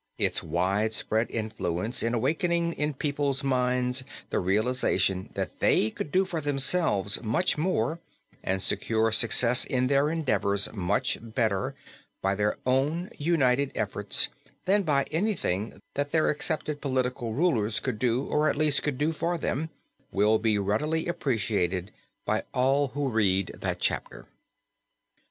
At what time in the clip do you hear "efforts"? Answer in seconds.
13.75-14.27